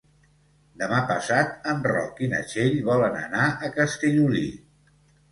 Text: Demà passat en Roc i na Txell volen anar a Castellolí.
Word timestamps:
Demà 0.83 1.01
passat 1.09 1.67
en 1.73 1.83
Roc 1.91 2.21
i 2.27 2.29
na 2.31 2.39
Txell 2.51 2.79
volen 2.87 3.19
anar 3.19 3.43
a 3.67 3.69
Castellolí. 3.77 4.43